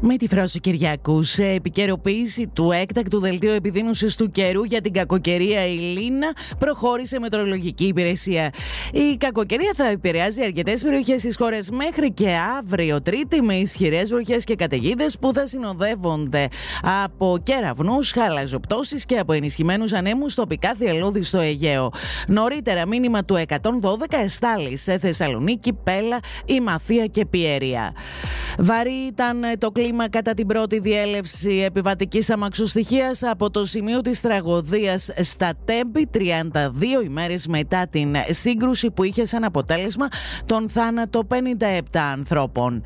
Με 0.00 0.16
τη 0.16 0.28
φράση 0.28 0.60
Κυριακού 0.60 1.22
σε 1.22 1.46
επικαιροποίηση 1.46 2.46
του 2.46 2.70
έκτακτου 2.72 3.20
δελτίου 3.20 3.50
επιδείνωσης 3.50 4.16
του 4.16 4.30
καιρού 4.30 4.64
για 4.64 4.80
την 4.80 4.92
κακοκαιρία 4.92 5.66
η 5.66 5.76
Λίνα 5.76 6.32
προχώρησε 6.58 7.16
η 7.16 7.18
Μετρολογική 7.18 7.84
Υπηρεσία. 7.86 8.50
Η 8.92 9.16
κακοκαιρία 9.16 9.72
θα 9.76 9.88
επηρεάζει 9.88 10.42
αρκετές 10.42 10.82
περιοχές 10.82 11.22
της 11.22 11.36
χώρας 11.36 11.70
μέχρι 11.70 12.12
και 12.12 12.28
αύριο 12.58 13.02
Τρίτη 13.02 13.42
με 13.42 13.54
ισχυρές 13.54 14.08
βροχές 14.08 14.44
και 14.44 14.54
καταιγίδες 14.54 15.18
που 15.18 15.32
θα 15.32 15.46
συνοδεύονται 15.46 16.48
από 17.04 17.38
κεραυνούς, 17.42 18.10
χαλαζοπτώσεις 18.10 19.04
και 19.04 19.18
από 19.18 19.32
ενισχυμένους 19.32 19.92
ανέμους 19.92 20.34
τοπικά 20.34 20.74
θυελώδη 20.78 21.22
στο 21.22 21.38
Αιγαίο. 21.38 21.90
Νωρίτερα, 22.26 22.86
μήνυμα 22.86 23.24
του 23.24 23.34
112 23.34 24.18
εστάλει 24.22 24.76
σε 24.76 24.98
Θεσσαλονίκη, 24.98 25.72
Πέλα, 25.72 26.18
Ημαθία 26.44 27.06
και 27.06 27.26
Πιέρια. 27.26 27.94
Βαρύ 28.58 29.06
ήταν 29.08 29.40
το 29.58 29.70
κλίμα 29.70 29.86
κλίμα 29.88 30.08
κατά 30.08 30.34
την 30.34 30.46
πρώτη 30.46 30.78
διέλευση 30.78 31.62
επιβατικής 31.66 32.30
αμαξοστοιχίας 32.30 33.22
από 33.22 33.50
το 33.50 33.64
σημείο 33.64 34.00
της 34.00 34.20
τραγωδίας 34.20 35.10
στα 35.20 35.52
Τέμπη 35.64 36.08
32 36.14 37.04
ημέρες 37.04 37.46
μετά 37.46 37.86
την 37.90 38.16
σύγκρουση 38.28 38.90
που 38.90 39.02
είχε 39.02 39.24
σαν 39.24 39.44
αποτέλεσμα 39.44 40.08
τον 40.46 40.68
θάνατο 40.68 41.26
57 41.30 41.80
ανθρώπων. 41.92 42.82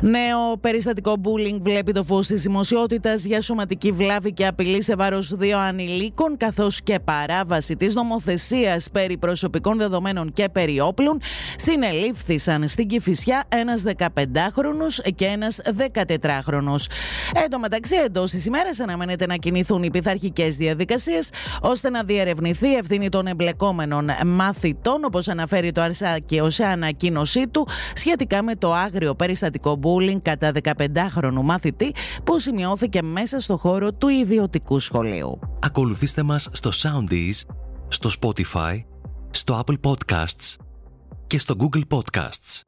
Νέο 0.00 0.56
περιστατικό 0.60 1.14
bullying 1.24 1.58
βλέπει 1.60 1.92
το 1.92 2.02
φως 2.04 2.26
της 2.26 2.42
δημοσιότητας 2.42 3.24
για 3.24 3.40
σωματική 3.40 3.92
βλάβη 3.92 4.32
και 4.32 4.46
απειλή 4.46 4.82
σε 4.82 4.94
βάρος 4.94 5.34
δύο 5.36 5.58
ανηλίκων 5.58 6.36
καθώς 6.36 6.82
και 6.82 6.98
παράβαση 6.98 7.76
της 7.76 7.94
νομοθεσίας 7.94 8.90
περί 8.90 9.16
προσωπικών 9.16 9.78
δεδομένων 9.78 10.32
και 10.32 10.48
περί 10.48 10.80
όπλων 10.80 11.20
συνελήφθησαν 11.56 12.68
στην 12.68 12.86
Κηφισιά 12.86 13.44
ένας 13.48 13.82
15χρονος 13.86 15.12
και 15.14 15.24
ένας 15.24 15.60
14 16.04 16.88
Εν 17.34 17.50
τω 17.50 17.58
μεταξύ, 17.58 17.96
εντός 17.96 18.30
της 18.30 18.46
ημέρας 18.46 18.80
αναμένεται 18.80 19.26
να 19.26 19.34
κινηθούν 19.34 19.82
οι 19.82 19.90
πειθαρχικές 19.90 20.56
διαδικασίες 20.56 21.30
ώστε 21.60 21.90
να 21.90 22.02
διερευνηθεί 22.02 22.68
η 22.68 22.74
ευθύνη 22.74 23.08
των 23.08 23.26
εμπλεκόμενων 23.26 24.10
μαθητών, 24.26 25.04
όπως 25.04 25.28
αναφέρει 25.28 25.72
το 25.72 25.80
Αρσάκιο 25.80 26.50
σε 26.50 26.64
ανακοίνωσή 26.64 27.48
του, 27.48 27.68
σχετικά 27.94 28.42
με 28.42 28.54
το 28.54 28.72
άγριο 28.72 29.14
περιστατικό 29.14 29.76
bullying 29.88 30.18
κατά 30.22 30.52
15χρονου 30.62 31.42
μαθητή 31.42 31.94
που 32.24 32.38
σημειώθηκε 32.38 33.02
μέσα 33.02 33.40
στο 33.40 33.56
χώρο 33.56 33.92
του 33.92 34.08
ιδιωτικού 34.08 34.78
σχολείου. 34.78 35.38
Ακολουθήστε 35.60 36.22
μας 36.22 36.48
στο 36.52 36.70
Soundees, 36.74 37.54
στο 37.88 38.10
Spotify, 38.20 38.84
στο 39.30 39.64
Apple 39.64 39.90
Podcasts 39.90 40.56
και 41.26 41.38
στο 41.38 41.54
Google 41.58 41.82
Podcasts. 41.88 42.67